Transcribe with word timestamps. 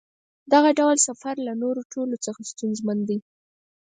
دغه 0.53 0.69
ډول 0.79 0.97
سفر 1.07 1.35
له 1.47 1.53
نورو 1.63 1.81
ټولو 1.93 2.15
څخه 2.25 2.41
ستونزمن 2.51 2.97
دی. 3.09 3.17